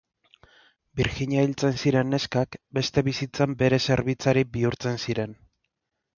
Birjina 1.01 1.43
hiltzen 1.47 1.77
ziren 1.83 2.09
neskak, 2.13 2.57
beste 2.79 3.05
bizitzan 3.09 3.55
bere 3.61 3.81
zerbitzari 3.91 4.45
bihurtzen 4.57 5.01
ziren. 5.07 5.39